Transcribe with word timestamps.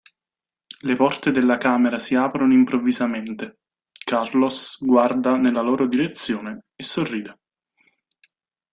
Le 0.79 0.95
porte 0.95 1.29
della 1.29 1.59
camera 1.59 1.99
si 1.99 2.15
aprono 2.15 2.51
improvvisamente, 2.53 3.59
Carlos 4.03 4.83
guarda 4.83 5.35
nella 5.35 5.61
loro 5.61 5.87
direzione 5.87 6.63
e 6.75 6.81
sorride. 6.81 7.39